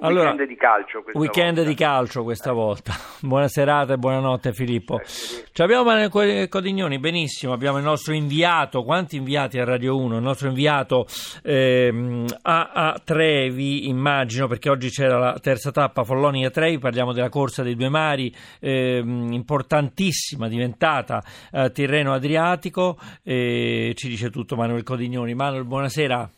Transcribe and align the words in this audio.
Allora, 0.00 0.30
weekend 0.30 0.48
di 0.48 0.56
calcio 0.56 1.02
questa 1.02 1.18
weekend 1.18 1.54
volta. 1.56 1.70
di 1.70 1.74
calcio 1.74 2.22
questa 2.22 2.52
volta. 2.52 2.92
Buona 3.20 3.48
serata 3.48 3.94
e 3.94 3.96
buonanotte 3.96 4.52
Filippo. 4.52 5.00
Ci 5.02 5.62
abbiamo 5.62 5.84
Manuel 5.84 6.48
Codignoni, 6.48 6.98
benissimo, 6.98 7.52
abbiamo 7.52 7.78
il 7.78 7.84
nostro 7.84 8.12
inviato, 8.12 8.82
quanti 8.82 9.16
inviati 9.16 9.58
a 9.58 9.64
Radio 9.64 9.96
1? 9.96 10.16
Il 10.16 10.22
nostro 10.22 10.48
inviato 10.48 11.06
ehm, 11.42 12.26
a, 12.42 12.70
a, 12.72 13.00
Trevi, 13.02 13.88
immagino, 13.88 14.46
perché 14.46 14.68
oggi 14.68 14.90
c'era 14.90 15.18
la 15.18 15.38
terza 15.40 15.70
tappa 15.70 16.04
Follonia 16.04 16.50
Trevi, 16.50 16.78
parliamo 16.78 17.12
della 17.12 17.30
corsa 17.30 17.62
dei 17.62 17.74
due 17.74 17.88
mari, 17.88 18.34
ehm, 18.60 19.32
importantissima, 19.32 20.48
diventata 20.48 21.22
eh, 21.52 21.70
Tirreno 21.72 22.12
Adriatico, 22.12 22.98
ci 23.22 24.08
dice 24.08 24.30
tutto 24.30 24.56
Manuel 24.56 24.82
Codignoni. 24.82 25.34
Manuel, 25.34 25.64
buonasera. 25.64 26.30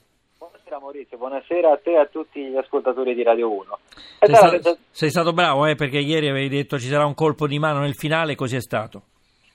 Maurizio, 0.78 1.18
buonasera 1.18 1.72
a 1.72 1.76
te 1.76 1.92
e 1.92 1.98
a 1.98 2.06
tutti 2.06 2.40
gli 2.40 2.56
ascoltatori 2.56 3.14
di 3.14 3.22
Radio 3.22 3.50
1. 3.52 3.78
Sei, 4.20 4.60
sta- 4.60 4.76
sei 4.90 5.10
stato 5.10 5.32
bravo 5.32 5.66
eh, 5.66 5.74
perché 5.74 5.98
ieri 5.98 6.28
avevi 6.28 6.48
detto 6.48 6.78
ci 6.78 6.88
sarà 6.88 7.04
un 7.04 7.14
colpo 7.14 7.46
di 7.46 7.58
mano 7.58 7.80
nel 7.80 7.94
finale, 7.94 8.34
così 8.34 8.56
è 8.56 8.60
stato. 8.60 9.02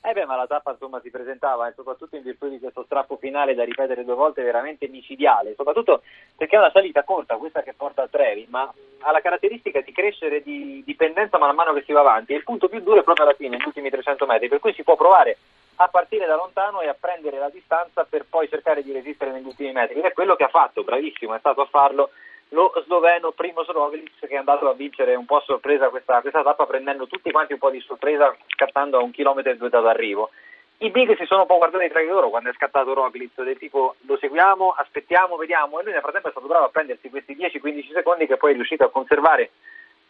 Eh 0.06 0.12
beh, 0.12 0.26
ma 0.26 0.36
la 0.36 0.48
tappa 0.48 0.72
insomma 0.72 1.00
si 1.00 1.10
presentava, 1.10 1.66
e 1.70 1.74
soprattutto 1.76 2.18
in 2.18 2.24
virtù 2.24 2.50
di 2.50 2.60
questo 2.60 2.84
strappo 2.84 3.16
finale 3.16 3.56
da 3.56 3.64
ripetere 3.64 4.04
due 4.04 4.16
volte 4.16 4.44
veramente 4.44 4.90
micidiale, 4.90 5.54
soprattutto 5.56 6.02
perché 6.36 6.58
è 6.58 6.60
una 6.60 6.72
salita 6.72 7.04
corta, 7.04 7.38
questa 7.38 7.62
che 7.62 7.74
porta 7.74 8.04
a 8.04 8.08
Trevi, 8.10 8.46
ma 8.50 8.70
ha 9.00 9.12
la 9.12 9.22
caratteristica 9.22 9.80
di 9.80 9.94
crescere 9.94 10.42
di 10.42 10.84
dipendenza 10.86 11.38
man 11.38 11.56
mano 11.56 11.72
che 11.72 11.84
si 11.86 11.94
va 11.94 12.02
avanti 12.02 12.34
e 12.34 12.36
il 12.36 12.44
punto 12.44 12.68
più 12.68 12.82
duro 12.82 13.00
è 13.00 13.04
proprio 13.04 13.26
alla 13.26 13.36
fine, 13.36 13.56
negli 13.56 13.66
ultimi 13.66 13.90
300 13.90 14.26
metri, 14.26 14.50
per 14.50 14.60
cui 14.60 14.74
si 14.74 14.84
può 14.84 14.98
provare 14.98 15.38
a 15.76 15.88
partire 15.88 16.26
da 16.26 16.36
lontano 16.36 16.82
e 16.82 16.88
a 16.88 16.96
prendere 17.00 17.38
la 17.38 17.50
distanza 17.50 18.06
per 18.08 18.26
poi 18.30 18.48
cercare 18.50 18.84
di 18.84 18.92
resistere 18.92 19.32
negli 19.32 19.46
ultimi 19.46 19.72
metri. 19.72 20.00
Ed 20.00 20.06
è 20.06 20.14
quello 20.14 20.36
che 20.36 20.44
ha 20.44 20.50
fatto, 20.50 20.84
bravissimo, 20.84 21.34
è 21.34 21.40
stato 21.40 21.62
a 21.62 21.66
farlo 21.66 22.12
lo 22.54 22.72
sloveno 22.86 23.32
Primoz 23.32 23.68
Roglic 23.68 24.20
che 24.20 24.28
è 24.28 24.36
andato 24.36 24.70
a 24.70 24.74
vincere 24.74 25.16
un 25.16 25.26
po' 25.26 25.38
a 25.38 25.44
sorpresa 25.46 25.90
questa, 25.90 26.22
questa 26.22 26.44
tappa 26.44 26.66
prendendo 26.66 27.08
tutti 27.08 27.32
quanti 27.32 27.54
un 27.54 27.60
po' 27.60 27.72
di 27.72 27.80
sorpresa 27.82 28.36
scattando 28.48 28.98
a 28.98 29.04
un 29.04 29.12
chilometro 29.12 29.52
e 29.52 29.58
due 29.58 29.70
dall'arrivo. 29.70 30.30
I 30.78 30.90
big 30.90 31.16
si 31.18 31.26
sono 31.26 31.42
un 31.42 31.48
po' 31.48 31.58
guardati 31.58 31.88
tra 31.90 32.02
di 32.02 32.08
loro 32.08 32.30
quando 32.30 32.50
è 32.50 32.54
scattato 32.54 32.94
Roglic, 32.94 33.42
del 33.42 33.58
tipo 33.58 33.96
lo 34.02 34.18
seguiamo, 34.18 34.72
aspettiamo, 34.78 35.36
vediamo 35.36 35.80
e 35.80 35.84
lui 35.84 35.94
nel 35.94 36.02
frattempo 36.02 36.28
è 36.28 36.32
stato 36.32 36.48
bravo 36.48 36.66
a 36.66 36.70
prendersi 36.70 37.10
questi 37.10 37.36
10-15 37.36 37.94
secondi 37.94 38.28
che 38.28 38.38
poi 38.38 38.52
è 38.52 38.56
riuscito 38.56 38.84
a 38.84 38.92
conservare 38.92 39.52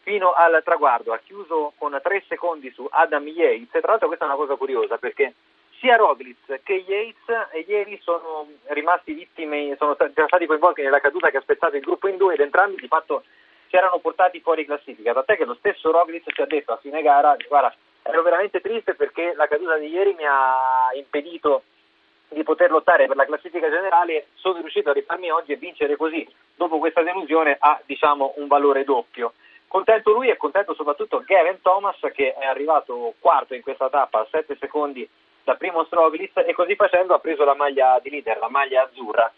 fino 0.02 0.34
al 0.34 0.62
traguardo, 0.66 1.14
ha 1.14 1.20
chiuso 1.24 1.74
con 1.78 1.98
3 2.02 2.24
secondi 2.28 2.72
su 2.72 2.86
Adam 2.90 3.26
Yates 3.26 3.70
tra 3.70 3.92
l'altro 3.92 4.08
questa 4.08 4.26
è 4.26 4.28
una 4.28 4.38
cosa 4.38 4.56
curiosa 4.56 4.98
perché 4.98 5.34
sia 5.84 5.98
Roglic 5.98 6.62
che 6.64 6.86
Yates 6.88 7.68
ieri 7.68 8.00
sono 8.02 8.48
rimasti 8.68 9.12
vittime, 9.12 9.76
sono 9.78 9.96
stati 9.96 10.46
coinvolti 10.46 10.82
nella 10.82 11.02
caduta 11.02 11.30
che 11.30 11.38
ha 11.38 11.42
spezzato 11.42 11.76
il 11.76 11.82
gruppo 11.82 12.08
in 12.08 12.16
due 12.16 12.36
ed 12.36 12.40
entrambi 12.40 12.80
di 12.80 12.88
fatto 12.88 13.24
si 13.68 13.76
erano 13.76 14.00
portati 14.00 14.40
fuori 14.40 14.64
classifica, 14.64 15.12
tant'è 15.12 15.36
che 15.36 15.44
lo 15.44 15.56
stesso 15.56 15.92
Roglic 15.92 16.32
ci 16.32 16.42
ha 16.42 16.46
detto 16.46 16.72
a 16.72 16.78
fine 16.78 17.02
gara, 17.02 17.36
guarda, 17.50 17.76
ero 18.02 18.22
veramente 18.22 18.62
triste 18.62 18.96
perché 18.96 19.34
la 19.36 19.48
caduta 19.48 19.76
di 19.78 19.88
ieri 19.88 20.14
mi 20.14 20.24
ha 20.26 20.88
impedito 20.94 21.64
di 22.30 22.44
poter 22.44 22.72
lottare 22.72 23.06
per 23.08 23.18
la 23.18 23.26
classifica 23.26 23.70
generale, 23.70 24.28
sono 24.36 24.60
riuscito 24.60 24.92
a 24.92 24.94
rifarmi 24.94 25.32
oggi 25.32 25.52
e 25.52 25.58
vincere 25.58 25.98
così, 25.98 26.26
dopo 26.56 26.80
questa 26.80 27.02
delusione 27.02 27.58
ha 27.60 27.78
diciamo 27.86 28.36
un 28.38 28.48
valore 28.48 28.86
doppio. 28.86 29.34
Contento 29.68 30.14
lui 30.14 30.30
e 30.30 30.38
contento 30.38 30.76
soprattutto 30.76 31.24
Gavin 31.26 31.60
Thomas 31.62 31.98
che 32.14 32.36
è 32.36 32.46
arrivato 32.46 33.16
quarto 33.20 33.54
in 33.54 33.62
questa 33.62 33.90
tappa 33.90 34.20
a 34.20 34.28
7 34.30 34.56
secondi 34.60 35.10
da 35.44 35.56
primo 35.56 35.84
Stroglitz 35.86 36.38
e 36.46 36.54
così 36.54 36.76
facendo 36.76 37.14
ha 37.14 37.20
preso 37.20 37.44
la 37.44 37.56
maglia 37.56 38.00
di 38.02 38.10
leader, 38.10 38.38
la 38.40 38.50
maglia 38.50 38.84
azzurra. 38.84 39.32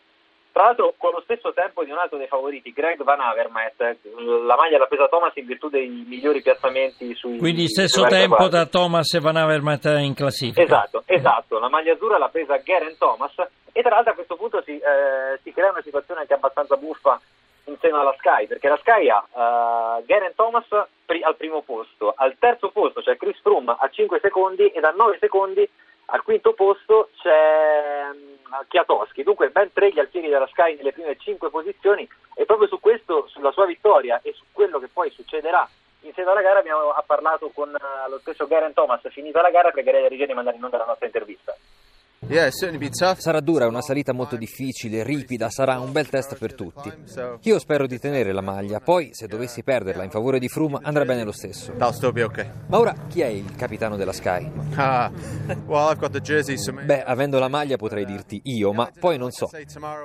Tra 0.51 0.63
l'altro 0.63 0.93
con 0.97 1.11
lo 1.11 1.21
stesso 1.21 1.51
tempo 1.51 1.83
di 1.83 1.91
un 1.91 1.97
altro 1.97 2.17
dei 2.17 2.27
favoriti, 2.27 2.71
Greg 2.71 3.03
Van 3.03 3.19
Avermaet, 3.19 3.97
la 4.45 4.55
maglia 4.55 4.77
l'ha 4.77 4.85
presa 4.85 5.09
Thomas 5.09 5.35
in 5.35 5.45
virtù 5.45 5.67
dei 5.67 6.05
migliori 6.07 6.41
piazzamenti 6.41 7.13
sui 7.13 7.37
Quindi 7.37 7.67
stesso 7.67 8.05
tempo 8.05 8.35
quadri. 8.35 8.57
da 8.57 8.65
Thomas 8.65 9.13
e 9.13 9.19
Van 9.19 9.35
Avermaet 9.35 9.83
in 9.99 10.13
classifica. 10.13 10.61
Esatto, 10.61 11.03
esatto, 11.07 11.59
la 11.59 11.67
maglia 11.67 11.91
azzurra 11.93 12.17
l'ha 12.17 12.29
presa 12.29 12.55
Garen 12.57 12.97
Thomas 12.97 13.33
e 13.73 13.81
tra 13.81 13.95
l'altro 13.95 14.13
a 14.13 14.15
questo 14.15 14.37
punto 14.37 14.61
si, 14.61 14.77
eh, 14.77 15.37
si 15.43 15.51
crea 15.51 15.71
una 15.71 15.81
situazione 15.81 16.21
anche 16.21 16.33
abbastanza 16.33 16.77
buffa 16.77 17.19
insieme 17.65 17.97
alla 17.97 18.15
Sky, 18.17 18.47
perché 18.47 18.69
la 18.69 18.77
Sky 18.77 19.09
ha 19.09 19.97
uh, 19.99 20.05
Garen 20.05 20.35
Thomas 20.35 20.65
pri- 21.05 21.23
al 21.23 21.35
primo 21.35 21.63
posto, 21.63 22.13
al 22.15 22.35
terzo 22.39 22.69
posto 22.69 23.01
c'è 23.01 23.17
Chris 23.17 23.39
Froome 23.41 23.75
a 23.77 23.89
5 23.89 24.19
secondi 24.21 24.67
e 24.67 24.79
a 24.79 24.93
9 24.95 25.17
secondi 25.19 25.67
al 26.07 26.23
quinto 26.23 26.53
posto 26.53 27.09
c'è 27.21 28.09
Chiatoschi, 28.67 29.23
dunque 29.23 29.49
ben 29.49 29.71
tre 29.73 29.91
gli 29.91 29.99
alfieri 29.99 30.29
della 30.29 30.47
Sky 30.47 30.75
nelle 30.75 30.93
prime 30.93 31.17
cinque 31.17 31.49
posizioni 31.49 32.07
e 32.35 32.45
proprio 32.45 32.67
su 32.67 32.79
questo, 32.79 33.27
sulla 33.27 33.51
sua 33.51 33.65
vittoria 33.65 34.19
e 34.21 34.33
su 34.33 34.43
quello 34.51 34.79
che 34.79 34.87
poi 34.87 35.09
succederà 35.09 35.67
in 36.01 36.13
seno 36.13 36.31
alla 36.31 36.41
gara 36.41 36.59
abbiamo 36.59 36.93
parlato 37.05 37.49
con 37.49 37.69
uh, 37.69 38.09
lo 38.09 38.19
stesso 38.19 38.45
Garen 38.47 38.73
Thomas, 38.73 39.01
finita 39.09 39.41
la 39.41 39.49
gara 39.49 39.71
pregherei 39.71 40.03
la 40.03 40.07
regia 40.07 40.25
di 40.25 40.33
mandare 40.33 40.57
in 40.57 40.63
onda 40.63 40.77
la 40.77 40.85
nostra 40.85 41.07
intervista. 41.07 41.55
Sarà 43.21 43.39
dura, 43.39 43.67
una 43.67 43.81
salita 43.81 44.11
molto 44.11 44.35
difficile, 44.35 45.03
ripida, 45.03 45.49
sarà 45.51 45.79
un 45.79 45.91
bel 45.91 46.09
test 46.09 46.35
per 46.39 46.55
tutti. 46.55 46.91
Io 47.43 47.59
spero 47.59 47.85
di 47.85 47.99
tenere 47.99 48.31
la 48.31 48.41
maglia, 48.41 48.79
poi 48.79 49.09
se 49.13 49.27
dovessi 49.27 49.61
perderla 49.61 50.03
in 50.03 50.09
favore 50.09 50.39
di 50.39 50.47
Froome 50.47 50.79
andrà 50.81 51.05
bene 51.05 51.23
lo 51.23 51.31
stesso. 51.31 51.73
Ma 52.67 52.79
ora 52.79 52.95
chi 53.07 53.21
è 53.21 53.27
il 53.27 53.55
capitano 53.55 53.95
della 53.95 54.11
Sky? 54.11 54.51
Ah, 54.75 55.11
Beh, 56.83 57.03
avendo 57.03 57.37
la 57.37 57.47
maglia 57.47 57.75
potrei 57.77 58.05
dirti 58.05 58.41
io, 58.45 58.73
ma 58.73 58.89
poi 58.99 59.19
non 59.19 59.29
so. 59.29 59.47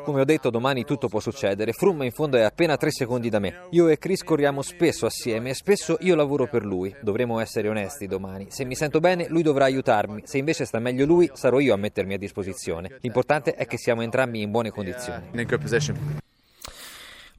Come 0.04 0.20
ho 0.20 0.24
detto, 0.24 0.50
domani 0.50 0.84
tutto 0.84 1.08
può 1.08 1.20
succedere. 1.20 1.72
Froome 1.72 2.04
in 2.04 2.12
fondo 2.12 2.36
è 2.36 2.42
appena 2.42 2.76
tre 2.76 2.90
secondi 2.90 3.30
da 3.30 3.38
me. 3.38 3.62
Io 3.70 3.88
e 3.88 3.96
Chris 3.96 4.22
corriamo 4.22 4.60
spesso 4.60 5.06
assieme 5.06 5.50
e 5.50 5.54
spesso 5.54 5.96
io 6.00 6.14
lavoro 6.14 6.46
per 6.46 6.66
lui. 6.66 6.94
Dovremo 7.00 7.40
essere 7.40 7.68
onesti 7.68 8.06
domani. 8.06 8.48
Se 8.50 8.64
mi 8.66 8.74
sento 8.74 9.00
bene, 9.00 9.26
lui 9.28 9.42
dovrà 9.42 9.64
aiutarmi. 9.64 10.22
Se 10.26 10.36
invece 10.36 10.66
sta 10.66 10.78
meglio 10.78 11.06
lui, 11.06 11.30
sarò 11.32 11.58
io 11.60 11.72
a 11.72 11.78
mettermi 11.78 12.08
a 12.14 12.18
disposizione. 12.18 12.98
L'importante 13.00 13.54
è 13.54 13.66
che 13.66 13.78
siamo 13.78 14.02
entrambi 14.02 14.42
in 14.42 14.50
buone 14.50 14.70
condizioni. 14.70 15.28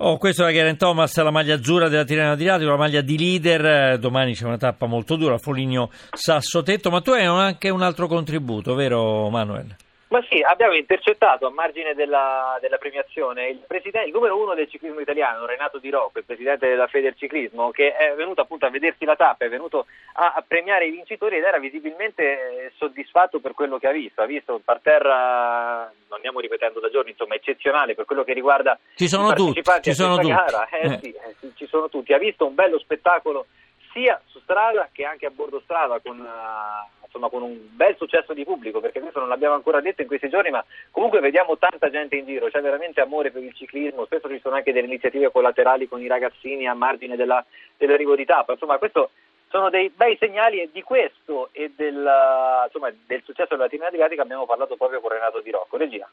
Oh, 0.03 0.17
questo 0.17 0.45
è 0.47 0.51
Garen 0.51 0.77
Thomas, 0.77 1.15
la 1.21 1.29
maglia 1.29 1.53
azzurra 1.53 1.87
della 1.87 2.03
Tirreno 2.03 2.31
Adriatico, 2.31 2.71
la 2.71 2.77
maglia 2.77 3.01
di 3.01 3.17
leader. 3.19 3.99
Domani 3.99 4.33
c'è 4.33 4.45
una 4.45 4.57
tappa 4.57 4.87
molto 4.87 5.15
dura, 5.15 5.37
Foligno 5.37 5.91
Sassotetto, 6.11 6.89
ma 6.89 7.01
tu 7.01 7.11
hai 7.11 7.25
anche 7.25 7.69
un 7.69 7.83
altro 7.83 8.07
contributo, 8.07 8.73
vero 8.73 9.29
Manuel? 9.29 9.75
Ma 10.11 10.21
sì, 10.29 10.41
abbiamo 10.41 10.73
intercettato 10.73 11.47
a 11.47 11.51
margine 11.51 11.93
della, 11.93 12.57
della 12.59 12.77
premiazione 12.77 13.47
il, 13.47 13.65
il, 13.69 14.11
numero 14.11 14.37
uno 14.37 14.53
del 14.53 14.69
ciclismo 14.69 14.99
italiano, 14.99 15.45
Renato 15.45 15.77
Di 15.77 15.89
Rocco, 15.89 16.19
il 16.19 16.25
presidente 16.25 16.67
della 16.67 16.87
Federciclismo, 16.87 17.71
che 17.71 17.95
è 17.95 18.13
venuto 18.13 18.41
appunto 18.41 18.65
a 18.65 18.69
vedersi 18.69 19.05
la 19.05 19.15
tappa, 19.15 19.45
è 19.45 19.49
venuto 19.49 19.85
a, 20.15 20.33
a, 20.35 20.43
premiare 20.45 20.85
i 20.85 20.91
vincitori 20.91 21.37
ed 21.37 21.43
era 21.43 21.59
visibilmente 21.59 22.23
eh, 22.23 22.71
soddisfatto 22.75 23.39
per 23.39 23.53
quello 23.53 23.79
che 23.79 23.87
ha 23.87 23.93
visto. 23.93 24.21
Ha 24.21 24.25
visto 24.25 24.53
un 24.53 24.63
parterre, 24.65 25.07
non 25.07 26.17
andiamo 26.17 26.41
ripetendo 26.41 26.81
da 26.81 26.89
giorni, 26.89 27.11
insomma, 27.11 27.35
eccezionale 27.35 27.95
per 27.95 28.03
quello 28.03 28.25
che 28.25 28.33
riguarda 28.33 28.77
ci 28.95 29.07
sono 29.07 29.31
i 29.31 29.61
partecipanti 29.61 29.63
tutti, 29.63 29.89
ci 29.89 29.93
sono 29.93 30.15
tutti. 30.17 30.27
gara. 30.27 30.67
Eh, 30.67 30.87
eh. 30.87 30.99
Sì, 31.01 31.13
eh, 31.13 31.51
ci 31.55 31.67
sono 31.67 31.87
tutti. 31.87 32.11
Ha 32.11 32.17
visto 32.17 32.45
un 32.45 32.53
bello 32.53 32.79
spettacolo 32.79 33.45
sia 33.93 34.21
su 34.25 34.39
strada 34.39 34.89
che 34.91 35.05
anche 35.05 35.25
a 35.25 35.29
bordo 35.29 35.61
strada 35.61 35.99
con, 36.01 36.19
uh, 36.19 37.00
insomma, 37.11 37.29
con, 37.29 37.41
un 37.41 37.57
bel 37.75 37.95
successo 37.97 38.33
di 38.33 38.45
pubblico 38.45 38.79
perché 38.79 39.01
questo 39.01 39.19
non 39.19 39.27
l'abbiamo 39.27 39.55
ancora 39.55 39.81
detto 39.81 40.01
in 40.01 40.07
questi 40.07 40.29
giorni 40.29 40.49
ma 40.49 40.63
comunque 40.91 41.19
vediamo 41.19 41.57
tanta 41.57 41.89
gente 41.89 42.15
in 42.15 42.25
giro 42.25 42.47
c'è 42.47 42.61
veramente 42.61 43.01
amore 43.01 43.31
per 43.31 43.43
il 43.43 43.53
ciclismo 43.53 44.05
spesso 44.05 44.29
ci 44.29 44.39
sono 44.39 44.55
anche 44.55 44.71
delle 44.71 44.87
iniziative 44.87 45.31
collaterali 45.31 45.87
con 45.87 46.01
i 46.01 46.07
ragazzini 46.07 46.67
a 46.67 46.73
margine 46.73 47.15
della, 47.15 47.43
dell'arrivo 47.77 48.15
di 48.15 48.25
tappa 48.25 48.53
insomma 48.53 48.77
questo 48.77 49.11
sono 49.49 49.69
dei 49.69 49.89
bei 49.89 50.15
segnali 50.17 50.61
e 50.61 50.69
di 50.71 50.81
questo 50.81 51.49
e 51.51 51.73
del, 51.75 52.09
insomma, 52.65 52.89
del 53.05 53.21
successo 53.25 53.55
della 53.55 53.67
team 53.67 53.83
adriatica 53.83 54.21
abbiamo 54.21 54.45
parlato 54.45 54.77
proprio 54.77 55.01
con 55.01 55.11
Renato 55.11 55.41
Di 55.41 55.51
Rocco. 55.51 55.75
Regia 55.75 56.09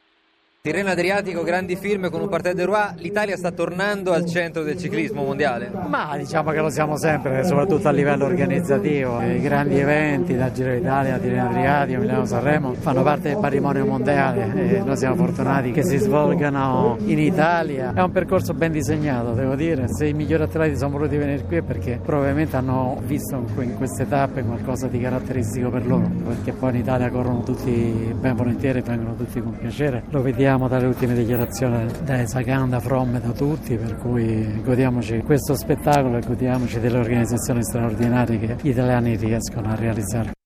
Tirreno 0.69 0.91
Adriatico, 0.91 1.43
grandi 1.45 1.77
firme 1.77 2.11
con 2.11 2.21
un 2.21 2.29
Parterre 2.29 2.55
de 2.55 2.65
Roi, 2.67 2.89
l'Italia 2.97 3.39
sta 3.39 3.53
tornando 3.53 4.12
al 4.12 4.27
centro 4.27 4.62
del 4.62 4.77
ciclismo 4.77 5.25
mondiale? 5.25 5.71
Ma 5.87 6.15
diciamo 6.19 6.51
che 6.51 6.61
lo 6.61 6.69
siamo 6.69 6.99
sempre, 6.99 7.43
soprattutto 7.44 7.88
a 7.88 7.91
livello 7.91 8.26
organizzativo. 8.26 9.23
I 9.23 9.41
grandi 9.41 9.79
eventi 9.79 10.37
da 10.37 10.53
Giro 10.53 10.75
d'Italia, 10.75 11.17
Tirreno 11.17 11.49
Adriatico, 11.49 12.00
Milano 12.00 12.26
Sanremo 12.26 12.75
fanno 12.75 13.03
parte 13.03 13.31
del 13.31 13.38
patrimonio 13.38 13.87
mondiale 13.87 14.75
e 14.75 14.82
noi 14.85 14.99
siamo 14.99 15.15
fortunati 15.15 15.70
che 15.70 15.82
si 15.85 15.97
svolgano 15.97 16.99
in 17.06 17.19
Italia. 17.19 17.94
È 17.94 18.03
un 18.03 18.12
percorso 18.12 18.53
ben 18.53 18.71
disegnato, 18.71 19.32
devo 19.32 19.55
dire. 19.55 19.88
Se 19.88 20.05
i 20.05 20.12
migliori 20.12 20.43
atleti 20.43 20.76
sono 20.76 20.91
voluti 20.91 21.17
venire 21.17 21.44
qui 21.44 21.56
è 21.56 21.62
perché 21.62 21.99
probabilmente 22.05 22.56
hanno 22.56 23.00
visto 23.06 23.43
in 23.61 23.75
queste 23.79 24.06
tappe 24.06 24.43
qualcosa 24.43 24.87
di 24.87 25.00
caratteristico 25.00 25.71
per 25.71 25.87
loro, 25.87 26.11
perché 26.26 26.53
poi 26.53 26.73
in 26.73 26.76
Italia 26.76 27.09
corrono 27.09 27.43
tutti 27.43 28.14
ben 28.21 28.37
volentieri, 28.37 28.82
vengono 28.82 29.14
tutti 29.14 29.41
con 29.41 29.56
piacere. 29.56 30.03
Lo 30.11 30.21
vediamo 30.21 30.56
dalle 30.66 30.87
ultime 30.87 31.14
dichiarazioni 31.14 31.87
da 32.02 32.26
Sagan, 32.26 32.70
da 32.70 32.81
From 32.81 33.14
e 33.14 33.20
da 33.20 33.31
tutti, 33.32 33.76
per 33.76 33.96
cui 33.99 34.60
godiamoci 34.62 35.20
questo 35.20 35.55
spettacolo 35.55 36.16
e 36.16 36.26
godiamoci 36.26 36.81
delle 36.81 36.99
organizzazioni 36.99 37.62
straordinarie 37.62 38.38
che 38.38 38.56
gli 38.62 38.70
italiani 38.70 39.14
riescono 39.16 39.69
a 39.69 39.75
realizzare. 39.75 40.38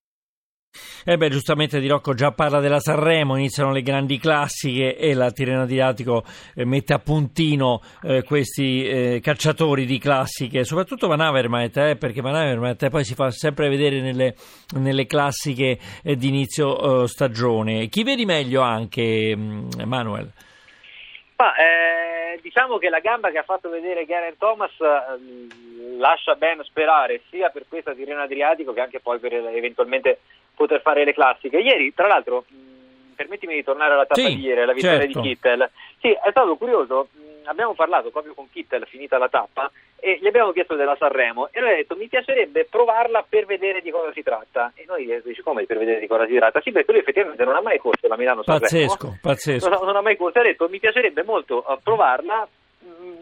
Eh 1.04 1.16
beh, 1.16 1.30
giustamente 1.30 1.80
Di 1.80 1.88
Rocco 1.88 2.14
già 2.14 2.30
parla 2.30 2.60
della 2.60 2.78
Sanremo, 2.78 3.34
iniziano 3.36 3.72
le 3.72 3.82
grandi 3.82 4.18
classiche 4.18 4.96
e 4.96 5.14
la 5.14 5.32
Tirreno 5.32 5.62
Adriatico 5.62 6.22
eh, 6.54 6.64
mette 6.64 6.92
a 6.92 7.00
puntino 7.00 7.80
eh, 8.04 8.22
questi 8.22 8.86
eh, 8.86 9.20
cacciatori 9.20 9.84
di 9.84 9.98
classiche, 9.98 10.62
soprattutto 10.62 11.08
Van 11.08 11.18
Avermaet, 11.18 11.76
eh, 11.76 11.96
perché 11.96 12.20
Van 12.20 12.36
Avermaet 12.36 12.88
poi 12.88 13.02
si 13.02 13.16
fa 13.16 13.32
sempre 13.32 13.68
vedere 13.68 14.00
nelle, 14.00 14.36
nelle 14.76 15.04
classiche 15.06 15.76
eh, 16.04 16.14
di 16.14 16.28
inizio 16.28 17.08
stagione. 17.08 17.88
Chi 17.88 18.04
vedi 18.04 18.24
meglio 18.24 18.60
anche, 18.60 19.34
mm, 19.36 19.68
Manuel? 19.84 20.30
Ma, 21.34 21.52
diciamo 22.40 22.78
che 22.78 22.88
la 22.88 23.00
gamba 23.00 23.30
che 23.32 23.38
ha 23.38 23.42
fatto 23.42 23.68
vedere 23.68 24.04
Garen 24.04 24.38
Thomas 24.38 24.70
lascia 25.98 26.36
ben 26.36 26.62
sperare 26.62 27.22
sia 27.28 27.48
per 27.48 27.64
questa 27.68 27.92
Tirreno 27.92 28.22
Adriatico 28.22 28.72
che 28.72 28.80
anche 28.80 29.00
poi 29.00 29.18
per 29.18 29.32
eventualmente 29.32 30.20
poter 30.54 30.80
fare 30.80 31.04
le 31.04 31.12
classiche. 31.12 31.58
Ieri, 31.58 31.92
tra 31.94 32.06
l'altro, 32.06 32.44
mh, 32.46 33.14
permettimi 33.14 33.54
di 33.54 33.64
tornare 33.64 33.94
alla 33.94 34.06
tappa 34.06 34.20
sì, 34.20 34.36
di 34.36 34.42
ieri, 34.42 34.62
alla 34.62 34.72
vittoria 34.72 35.00
certo. 35.00 35.20
di 35.20 35.28
Kittel. 35.28 35.70
Sì, 36.00 36.10
è 36.10 36.30
stato 36.30 36.56
curioso, 36.56 37.08
mh, 37.12 37.48
abbiamo 37.48 37.74
parlato 37.74 38.10
proprio 38.10 38.34
con 38.34 38.48
Kittel 38.50 38.86
finita 38.86 39.18
la 39.18 39.28
tappa 39.28 39.70
e 39.98 40.18
gli 40.20 40.26
abbiamo 40.26 40.50
chiesto 40.50 40.74
della 40.74 40.96
Sanremo 40.98 41.48
e 41.52 41.60
lui 41.60 41.70
ha 41.70 41.76
detto 41.76 41.94
mi 41.94 42.08
piacerebbe 42.08 42.66
provarla 42.68 43.24
per 43.28 43.46
vedere 43.46 43.80
di 43.80 43.90
cosa 43.90 44.12
si 44.12 44.22
tratta. 44.22 44.72
E 44.74 44.84
noi 44.86 45.06
dici 45.24 45.42
come 45.42 45.64
per 45.64 45.78
vedere 45.78 46.00
di 46.00 46.06
cosa 46.06 46.26
si 46.26 46.34
tratta? 46.34 46.60
Sì, 46.60 46.72
perché 46.72 46.90
lui 46.90 47.00
effettivamente 47.00 47.44
non 47.44 47.54
ha 47.54 47.60
mai 47.60 47.78
corso 47.78 48.08
la 48.08 48.16
Milano 48.16 48.42
Sanremo. 48.42 48.66
Pazzesco, 48.66 49.18
pazzesco. 49.20 49.68
Non, 49.68 49.84
non 49.84 49.96
ha 49.96 50.00
mai 50.00 50.16
corso, 50.16 50.38
ha 50.38 50.42
detto 50.42 50.68
mi 50.68 50.80
piacerebbe 50.80 51.22
molto 51.22 51.64
uh, 51.66 51.78
provarla 51.82 52.48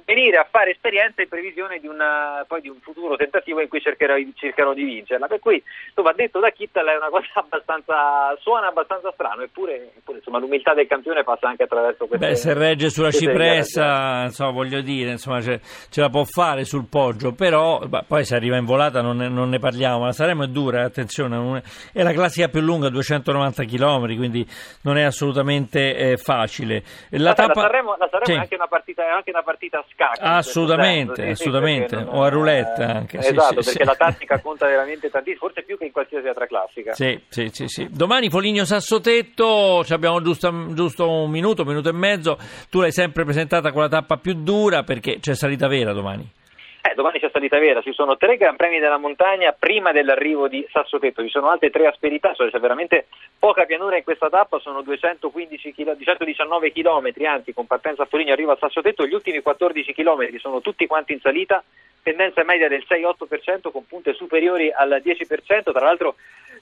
venire 0.05 0.39
a 0.39 0.47
fare 0.51 0.73
esperienza 0.73 1.23
in 1.23 1.29
previsione 1.29 1.79
di, 1.79 1.87
una, 1.87 2.45
poi 2.47 2.61
di 2.61 2.69
un 2.69 2.81
futuro 2.81 3.17
tentativo 3.17 3.61
in 3.61 3.69
cui 3.69 3.81
cercherò, 3.81 4.15
cercherò, 4.35 4.73
di 4.73 4.85
vincerla. 4.85 5.27
Per 5.27 5.39
cui, 5.39 5.63
insomma, 5.87 6.13
detto 6.13 6.41
da 6.41 6.51
Kittel 6.51 6.87
è 6.87 6.97
una 6.97 7.09
cosa 7.09 7.29
abbastanza, 7.41 8.37
suona 8.41 8.69
abbastanza 8.69 9.13
strano, 9.13 9.43
eppure, 9.43 9.93
eppure 9.97 10.19
insomma, 10.19 10.39
l'umiltà 10.39 10.75
del 10.75 10.87
campione 10.87 11.23
passa 11.23 11.49
anche 11.49 11.65
attraverso 11.65 12.07
queste 12.07 12.27
Beh, 12.27 12.35
se 12.35 12.55
regge 12.55 12.91
sulla 12.91 13.11
cipressa, 13.11 14.25
insomma, 14.25 14.51
voglio 14.51 14.81
dire, 14.81 15.11
insomma, 15.11 15.41
ce, 15.41 15.61
ce, 15.91 16.01
la 16.01 16.09
può 16.09 16.25
fare 16.25 16.65
sul 16.65 16.87
poggio, 16.89 17.33
però 17.33 17.79
beh, 17.79 18.05
poi 18.07 18.25
se 18.25 18.35
arriva 18.35 18.57
in 18.57 18.65
volata 18.65 19.01
non 19.01 19.17
ne, 19.17 19.29
non 19.29 19.49
ne 19.49 19.59
parliamo, 19.59 20.05
la 20.05 20.13
Saremo 20.13 20.45
è 20.45 20.49
dura, 20.49 20.85
attenzione, 20.85 21.63
è, 21.93 21.99
è, 21.99 22.03
la 22.03 22.13
classica 22.13 22.49
più 22.49 22.61
lunga, 22.61 22.89
290 22.89 23.65
km, 23.65 24.17
quindi 24.17 24.47
non 24.83 24.97
è 24.97 25.03
assolutamente 25.03 25.95
eh, 25.95 26.17
facile. 26.17 26.83
La, 27.11 27.35
tappa... 27.35 27.55
la 27.55 27.61
Sanremo, 27.69 27.97
la 27.99 28.09
Sanremo 28.11 28.25
sì. 28.25 28.33
è 28.33 28.37
anche 28.37 28.55
una 28.55 28.67
partita, 28.67 29.05
è 29.05 29.11
anche 29.11 29.31
una 29.31 29.43
partita 29.43 29.50
scacchi. 29.59 30.21
Assolutamente, 30.21 31.23
sì, 31.23 31.31
assolutamente, 31.31 31.97
non, 31.97 32.09
o 32.09 32.23
a 32.23 32.29
roulette 32.29 32.83
anche. 32.83 33.19
Esatto, 33.19 33.63
sì, 33.63 33.71
perché 33.71 33.85
la 33.85 33.95
tattica 33.95 34.41
conta 34.41 34.67
veramente 34.67 35.11
tantissimo, 35.11 35.47
forse 35.47 35.63
più 35.63 35.79
che 35.79 35.87
in 35.87 35.93
qualsiasi 35.93 36.27
altra 36.27 36.47
classica. 36.47 36.95
Sì, 36.95 37.21
sì, 37.29 37.49
sì. 37.53 37.67
sì. 37.69 37.89
Domani 37.91 38.31
Foligno 38.31 38.65
Sassotetto, 38.65 39.85
abbiamo 39.89 40.21
giusto, 40.23 40.73
giusto 40.75 41.09
un 41.09 41.31
minuto, 41.31 41.63
un 41.63 41.69
minuto 41.69 41.89
e 41.89 41.93
mezzo, 41.93 42.39
tu 42.69 42.81
l'hai 42.81 42.93
sempre 42.93 43.25
presentata 43.25 43.73
con 43.73 43.83
la 43.83 43.89
tappa 43.89 44.17
più 44.17 44.35
dura 44.35 44.83
perché 44.83 45.19
c'è 45.21 45.35
salita 45.35 45.69
vera 45.69 45.93
domani. 45.93 46.39
Eh, 46.83 46.95
domani 46.95 47.19
c'è 47.19 47.29
salita 47.31 47.59
vera, 47.59 47.83
ci 47.83 47.93
sono 47.93 48.17
tre 48.17 48.39
Gran 48.39 48.57
Premi 48.57 48.79
della 48.79 48.97
montagna 48.97 49.53
prima 49.53 49.93
dell'arrivo 49.93 50.49
di 50.49 50.67
Sassotetto, 50.73 51.23
ci 51.23 51.29
sono 51.29 51.51
altre 51.51 51.69
tre 51.69 51.87
asperità, 51.87 52.33
cioè 52.33 52.51
c'è 52.51 52.59
veramente 52.59 53.07
poca 53.39 53.67
pianura 53.67 53.99
in 53.99 54.03
questa 54.03 54.31
tappa, 54.31 54.59
sono 54.61 54.81
215 54.81 55.75
km, 55.75 55.97
219 55.97 56.73
km, 56.73 57.13
anzi 57.27 57.53
con 57.53 57.67
partenza 57.67 58.05
a 58.05 58.07
Foligno 58.07 58.33
arriva 58.33 58.55
a 58.55 58.59
Sassotetto, 58.59 59.07
gli 59.07 59.13
ultimi 59.13 59.41
14 59.41 59.93
km 59.93 60.39
sono 60.39 60.63
tutti 60.63 60.87
quanti 60.87 61.13
in 61.13 61.21
salita, 61.21 61.63
tendenza 62.03 62.45
media 62.45 62.69
del 62.69 62.87
6-8% 62.89 63.71
con 63.71 63.87
punte 63.87 64.15
superiori 64.15 64.73
al 64.73 65.03
10%, 65.05 65.73
tra 65.73 65.85
l'altro 65.85 66.15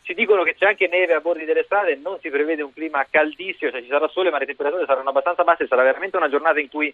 ci 0.03 0.15
dicono 0.15 0.43
che 0.43 0.57
c'è 0.57 0.67
anche 0.67 0.89
neve 0.89 1.15
a 1.15 1.21
bordi 1.21 1.45
delle 1.45 1.63
strade, 1.63 1.95
non 1.95 2.19
si 2.21 2.29
prevede 2.29 2.63
un 2.63 2.73
clima 2.73 3.07
caldissimo, 3.09 3.71
cioè 3.71 3.83
ci 3.83 3.89
sarà 3.89 4.09
sole 4.09 4.31
ma 4.31 4.39
le 4.39 4.47
temperature 4.47 4.85
saranno 4.85 5.11
abbastanza 5.11 5.45
basse, 5.45 5.69
sarà 5.69 5.85
veramente 5.85 6.17
una 6.17 6.29
giornata 6.29 6.59
in 6.59 6.69
cui 6.69 6.93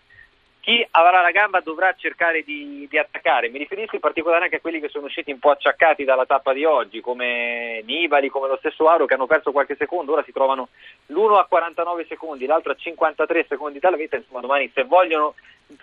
chi 0.64 0.84
avrà 0.92 1.20
la 1.20 1.30
gamba 1.30 1.60
dovrà 1.60 1.92
cercare 1.94 2.42
di, 2.42 2.86
di, 2.88 2.96
attaccare. 2.96 3.50
Mi 3.50 3.58
riferisco 3.58 3.96
in 3.96 4.00
particolare 4.00 4.44
anche 4.44 4.56
a 4.56 4.60
quelli 4.60 4.80
che 4.80 4.88
sono 4.88 5.04
usciti 5.04 5.30
un 5.30 5.38
po' 5.38 5.50
acciaccati 5.50 6.04
dalla 6.04 6.24
tappa 6.24 6.54
di 6.54 6.64
oggi, 6.64 7.02
come 7.02 7.82
Nibali, 7.84 8.30
come 8.30 8.48
lo 8.48 8.56
stesso 8.56 8.88
Aro, 8.88 9.04
che 9.04 9.12
hanno 9.12 9.26
perso 9.26 9.52
qualche 9.52 9.76
secondo. 9.76 10.12
Ora 10.12 10.22
si 10.24 10.32
trovano 10.32 10.68
l'uno 11.08 11.36
a 11.36 11.44
49 11.44 12.06
secondi, 12.08 12.46
l'altro 12.46 12.72
a 12.72 12.76
53 12.76 13.44
secondi 13.46 13.78
dalla 13.78 13.98
vita. 13.98 14.16
Insomma, 14.16 14.40
domani 14.40 14.70
se 14.72 14.84
vogliono 14.84 15.34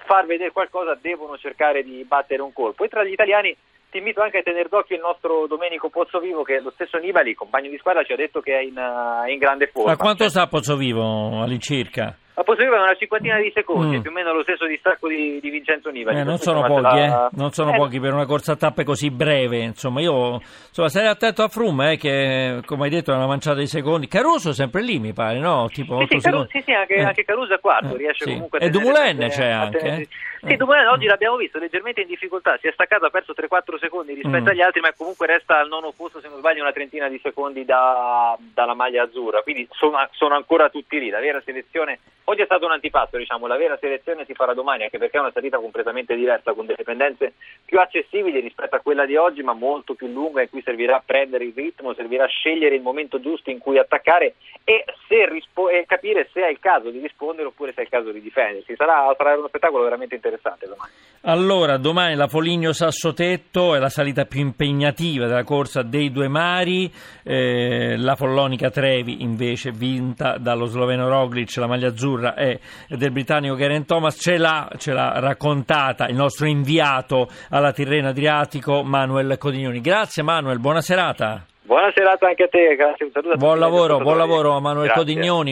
far 0.05 0.25
vedere 0.25 0.51
qualcosa 0.51 0.97
devono 0.99 1.37
cercare 1.37 1.83
di 1.83 2.03
battere 2.03 2.41
un 2.41 2.51
colpo. 2.51 2.83
E 2.83 2.87
tra 2.87 3.03
gli 3.03 3.11
italiani 3.11 3.55
ti 3.91 3.99
invito 3.99 4.23
anche 4.23 4.39
a 4.39 4.41
tenere 4.41 4.67
d'occhio 4.67 4.95
il 4.95 5.03
nostro 5.03 5.45
Domenico 5.45 5.89
Pozzovivo, 5.89 6.41
che 6.41 6.59
lo 6.59 6.71
stesso 6.71 6.97
Nibali, 6.97 7.35
compagno 7.35 7.69
di 7.69 7.77
squadra, 7.77 8.03
ci 8.03 8.13
ha 8.13 8.15
detto 8.15 8.41
che 8.41 8.57
è 8.57 8.63
in, 8.63 8.81
in 9.27 9.37
grande 9.37 9.67
forma. 9.67 9.91
Ma 9.91 9.97
quanto 9.97 10.27
sta 10.27 10.47
Pozzovivo 10.47 11.39
all'incirca? 11.39 12.17
Ma 12.33 12.43
posso 12.43 12.61
dire 12.61 12.69
una 12.69 12.95
cinquantina 12.95 13.37
di 13.39 13.51
secondi, 13.53 13.97
mm. 13.97 14.01
più 14.01 14.09
o 14.09 14.13
meno 14.13 14.33
lo 14.33 14.41
stesso 14.43 14.65
distacco 14.65 15.09
di, 15.09 15.39
di 15.41 15.49
Vincenzo 15.49 15.89
Nibali. 15.89 16.19
Eh, 16.19 16.23
non 16.23 16.37
sono 16.37 16.61
pochi, 16.61 16.81
la... 16.81 17.27
eh? 17.27 17.29
non 17.33 17.51
sono 17.51 17.73
eh. 17.73 17.77
pochi 17.77 17.99
per 17.99 18.13
una 18.13 18.25
corsa 18.25 18.53
a 18.53 18.55
tappe 18.55 18.85
così 18.85 19.11
breve. 19.11 19.57
Insomma, 19.57 19.99
io 19.99 20.39
insomma, 20.67 20.87
sarei 20.87 21.09
attento 21.09 21.43
a 21.43 21.49
Frum, 21.49 21.81
eh, 21.81 21.97
che 21.97 22.61
come 22.65 22.85
hai 22.85 22.89
detto 22.89 23.11
è 23.11 23.15
una 23.15 23.27
manciata 23.27 23.59
di 23.59 23.67
secondi. 23.67 24.07
Caruso 24.07 24.53
sempre 24.53 24.81
lì, 24.81 24.97
mi 24.99 25.11
pare, 25.11 25.39
no? 25.39 25.67
Tipo 25.73 25.99
sì, 25.99 26.07
sì, 26.09 26.19
Caruso, 26.19 26.47
sì, 26.51 26.61
sì, 26.65 26.71
anche, 26.71 26.93
eh. 26.95 27.03
anche 27.03 27.25
Caruso 27.25 27.53
è 27.53 27.59
quarto, 27.59 27.95
eh, 27.95 27.97
riesce 27.97 28.23
sì. 28.23 28.31
comunque 28.31 28.59
a 28.59 28.65
E 28.65 28.69
Dumoulin 28.69 29.27
c'è 29.29 29.49
anche. 29.49 29.79
Eh? 29.79 30.07
Sì, 30.47 30.55
Dumoulin 30.55 30.87
oggi 30.87 31.05
l'abbiamo 31.05 31.35
visto 31.35 31.59
leggermente 31.59 32.01
in 32.01 32.07
difficoltà, 32.07 32.57
si 32.59 32.67
è 32.67 32.71
staccato, 32.71 33.05
ha 33.05 33.09
perso 33.09 33.33
3-4 33.33 33.77
secondi 33.77 34.13
rispetto 34.13 34.45
mm. 34.45 34.47
agli 34.47 34.61
altri, 34.61 34.81
ma 34.81 34.91
comunque 34.93 35.27
resta 35.27 35.59
al 35.59 35.67
nono 35.67 35.93
posto, 35.95 36.19
se 36.19 36.29
non 36.29 36.39
sbaglio, 36.39 36.61
una 36.61 36.71
trentina 36.71 37.07
di 37.09 37.19
secondi 37.21 37.65
da, 37.65 38.35
dalla 38.53 38.73
maglia 38.73 39.03
azzurra. 39.03 39.43
Quindi 39.43 39.67
sono, 39.71 39.97
sono 40.13 40.35
ancora 40.35 40.69
tutti 40.69 40.97
lì. 40.97 41.09
La 41.09 41.19
vera 41.19 41.41
selezione 41.45 41.99
oggi 42.25 42.41
è 42.41 42.45
stato 42.45 42.65
un 42.65 42.71
antipasto 42.71 43.17
diciamo, 43.17 43.47
la 43.47 43.57
vera 43.57 43.77
selezione 43.77 44.25
si 44.25 44.33
farà 44.33 44.53
domani, 44.53 44.83
anche 44.83 44.97
perché 44.97 45.17
è 45.17 45.21
una 45.21 45.31
salita 45.31 45.57
completamente 45.57 46.15
diversa, 46.15 46.53
con 46.53 46.65
delle 46.65 46.83
pendenze 46.83 47.33
più 47.65 47.79
accessibili 47.79 48.39
rispetto 48.39 48.75
a 48.75 48.79
quella 48.79 49.05
di 49.05 49.15
oggi, 49.15 49.41
ma 49.41 49.53
molto 49.53 49.93
più 49.93 50.07
lunga, 50.07 50.41
in 50.41 50.49
cui 50.49 50.61
servirà 50.61 51.01
prendere 51.05 51.45
il 51.45 51.53
ritmo, 51.55 51.93
servirà 51.93 52.25
scegliere 52.27 52.75
il 52.75 52.81
momento 52.81 53.19
giusto 53.19 53.49
in 53.49 53.59
cui 53.59 53.77
attaccare 53.77 54.35
e, 54.63 54.85
rispo- 55.29 55.69
e 55.69 55.85
capire 55.85 56.29
se 56.31 56.41
è 56.41 56.49
il 56.49 56.59
caso 56.59 56.89
di 56.89 56.99
rispondere 56.99 57.47
oppure 57.47 57.73
se 57.73 57.81
è 57.81 57.83
il 57.83 57.89
caso 57.89 58.11
di 58.11 58.21
difendersi. 58.21 58.75
Sarà, 58.75 59.13
sarà 59.17 59.37
uno 59.37 59.47
spettacolo 59.47 59.83
veramente 59.83 60.15
interessante 60.15 60.67
domani. 60.67 60.91
Allora, 61.23 61.77
domani 61.77 62.15
la 62.15 62.27
Foligno 62.27 62.71
Sassotetto 62.71 63.75
è 63.75 63.79
la 63.79 63.89
salita 63.89 64.25
più 64.25 64.41
impegnativa 64.41 65.27
della 65.27 65.43
corsa 65.43 65.83
dei 65.83 66.11
due 66.11 66.27
mari, 66.27 66.91
eh, 67.23 67.95
la 67.97 68.15
Follonica 68.15 68.69
Trevi 68.69 69.21
invece 69.21 69.71
vinta 69.71 70.37
dallo 70.37 70.65
sloveno 70.65 71.07
Roglic, 71.07 71.55
la 71.57 71.67
maglia 71.67 71.89
azzurra 71.89 72.10
è 72.19 72.59
del 72.89 73.11
britannico 73.11 73.55
Garen 73.55 73.85
Thomas, 73.85 74.17
ce 74.19 74.37
l'ha, 74.37 74.69
ce 74.77 74.93
l'ha 74.93 75.19
raccontata 75.19 76.07
il 76.07 76.15
nostro 76.15 76.45
inviato 76.45 77.27
alla 77.49 77.71
Tirrena 77.71 78.09
Adriatico 78.09 78.83
Manuel 78.83 79.37
Codignoni. 79.37 79.81
Grazie 79.81 80.23
Manuel, 80.23 80.59
buona 80.59 80.81
serata. 80.81 81.45
Buona 81.63 81.91
serata 81.95 82.27
anche 82.27 82.43
a 82.43 82.47
te, 82.49 82.75
grazie, 82.75 83.05
un 83.05 83.11
saluto 83.13 83.37
Buon 83.37 83.57
lavoro, 83.57 83.99
buon 83.99 84.17
lavoro 84.17 84.51
a 84.51 84.59
Manuel 84.59 84.87
grazie. 84.87 85.03
Codignoni. 85.03 85.49